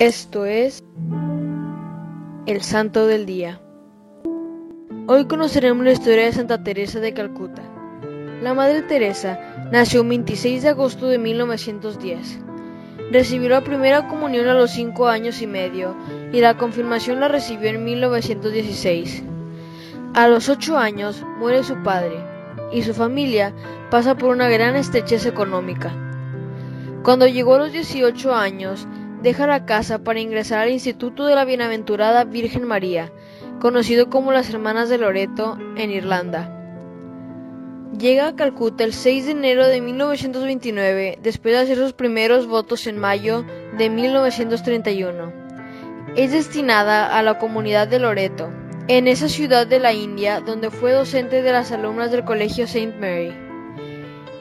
[0.00, 0.84] Esto es
[2.46, 3.60] el Santo del Día.
[5.08, 7.62] Hoy conoceremos la historia de Santa Teresa de Calcuta.
[8.40, 9.40] La Madre Teresa
[9.72, 12.38] nació el 26 de agosto de 1910.
[13.10, 15.96] Recibió la primera comunión a los 5 años y medio
[16.32, 19.24] y la confirmación la recibió en 1916.
[20.14, 22.24] A los 8 años muere su padre
[22.72, 23.52] y su familia
[23.90, 25.92] pasa por una gran estrechez económica.
[27.02, 28.86] Cuando llegó a los 18 años,
[29.22, 33.12] deja la casa para ingresar al Instituto de la Bienaventurada Virgen María,
[33.60, 36.54] conocido como las Hermanas de Loreto, en Irlanda.
[37.98, 42.86] Llega a Calcuta el 6 de enero de 1929, después de hacer sus primeros votos
[42.86, 43.44] en mayo
[43.76, 45.32] de 1931.
[46.14, 48.50] Es destinada a la comunidad de Loreto,
[48.88, 52.94] en esa ciudad de la India donde fue docente de las alumnas del Colegio St.
[52.98, 53.47] Mary.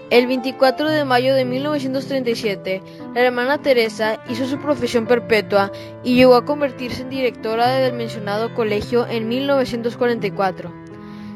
[0.10, 2.82] El 24 de mayo de 1937,
[3.14, 5.70] la hermana Teresa hizo su profesión perpetua
[6.02, 10.74] y llegó a convertirse en directora del mencionado colegio en 1944.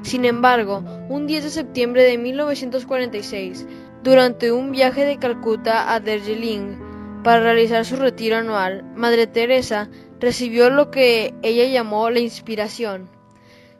[0.04, 3.68] Sin embargo, un 10 de septiembre de 1946,
[4.04, 6.78] durante un viaje de Calcuta a Darjeeling
[7.26, 9.90] para realizar su retiro anual, Madre Teresa
[10.22, 13.10] recibió lo que ella llamó la inspiración,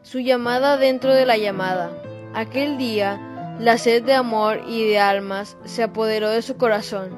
[0.02, 1.90] su llamada dentro de la llamada.
[2.34, 7.10] Aquel día, la sed de amor y de almas se apoderó de su corazón.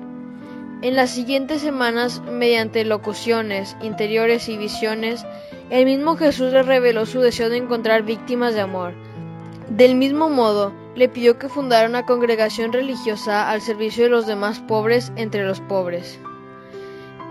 [0.83, 5.25] En las siguientes semanas, mediante locuciones interiores y visiones,
[5.71, 8.93] el mismo Jesús le reveló su deseo de encontrar víctimas de amor.
[9.71, 14.61] Del mismo modo, le pidió que fundara una congregación religiosa al servicio de los demás
[14.61, 16.19] pobres entre los pobres.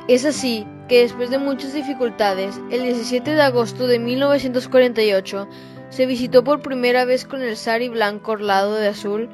[0.08, 5.48] Es así que después de muchas dificultades, el 17 de agosto de 1948,
[5.94, 9.30] se visitó por primera vez con el sari blanco orlado de azul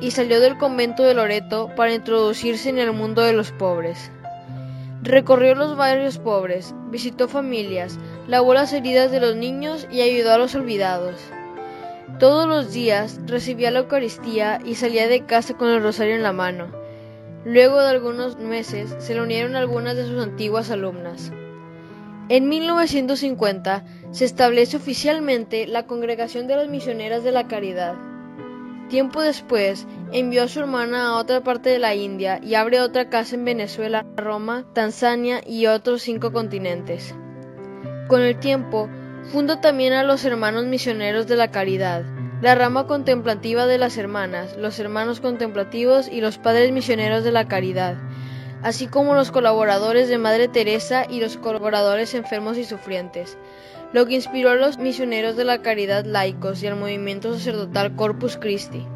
[0.00, 4.10] y salió del convento de Loreto para introducirse en el mundo de los pobres.
[5.02, 10.38] Recorrió los barrios pobres, visitó familias, lavó las heridas de los niños y ayudó a
[10.38, 11.14] los olvidados.
[12.18, 16.32] Todos los días recibía la Eucaristía y salía de casa con el rosario en la
[16.32, 16.72] mano.
[17.44, 21.30] Luego de algunos meses se le unieron algunas de sus antiguas alumnas.
[22.30, 27.96] En 1950 se establece oficialmente la Congregación de las Misioneras de la Caridad.
[28.88, 33.08] Tiempo después, envió a su hermana a otra parte de la India y abre otra
[33.08, 37.16] casa en Venezuela, Roma, Tanzania y otros cinco continentes.
[38.06, 38.88] Con el tiempo,
[39.32, 42.04] funda también a los Hermanos Misioneros de la Caridad,
[42.42, 47.48] la rama contemplativa de las hermanas, los hermanos contemplativos y los padres misioneros de la
[47.48, 47.96] caridad,
[48.62, 53.38] así como los colaboradores de Madre Teresa y los colaboradores enfermos y sufrientes,
[53.92, 58.36] lo que inspiró a los misioneros de la caridad laicos y al movimiento sacerdotal Corpus
[58.36, 58.86] Christi.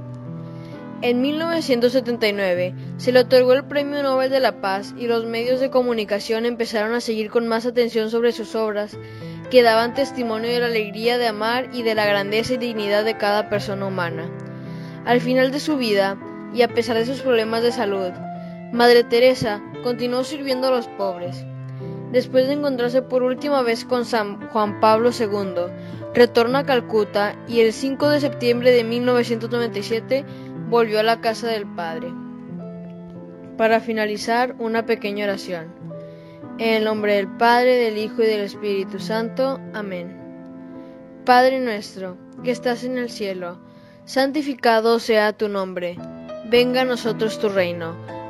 [1.03, 5.69] En 1979 se le otorgó el Premio Nobel de la Paz y los medios de
[5.69, 8.97] comunicación empezaron a seguir con más atención sobre sus obras,
[9.51, 13.19] que daban testimonio de la alegría de amar y de la grandeza y dignidad de
[13.19, 14.31] cada persona humana.
[15.05, 16.17] Al final de su vida,
[16.55, 18.13] y a pesar de sus problemas de salud,
[18.75, 21.47] Madre Teresa continuó sirviendo a los pobres.
[22.11, 25.73] Después de encontrarse por última vez con San Juan Pablo II,
[26.13, 30.25] retorna a Calcuta y el 5 de septiembre de 1997
[30.69, 32.13] volvió a la casa del Padre.
[33.57, 35.73] Para finalizar, una pequeña oración.
[36.59, 39.61] En el nombre del Padre, del Hijo y del Espíritu Santo.
[39.73, 40.19] Amén.
[41.25, 43.61] Padre nuestro, que estás en el cielo,
[44.05, 45.97] santificado sea tu nombre.
[46.51, 48.14] Venga a nosotros tu reino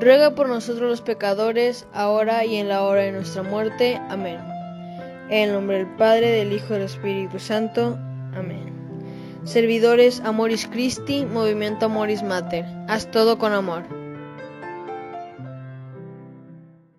[0.00, 4.00] ruega por nosotros los pecadores, ahora y en la hora de nuestra muerte.
[4.08, 4.38] Amén.
[5.28, 7.98] En el nombre del Padre, del Hijo y del Espíritu Santo.
[8.34, 8.72] Amén.
[9.44, 12.64] Servidores Amoris Christi, Movimiento Amoris Mater.
[12.88, 13.99] Haz todo con amor.